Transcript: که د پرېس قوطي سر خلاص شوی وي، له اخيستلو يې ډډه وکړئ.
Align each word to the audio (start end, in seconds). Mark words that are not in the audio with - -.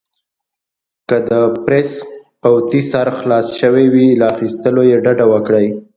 که 1.09 1.17
د 1.29 1.31
پرېس 1.65 1.91
قوطي 2.43 2.81
سر 2.91 3.07
خلاص 3.19 3.47
شوی 3.59 3.85
وي، 3.93 4.07
له 4.19 4.25
اخيستلو 4.33 4.81
يې 4.89 4.95
ډډه 5.03 5.25
وکړئ. 5.33 5.67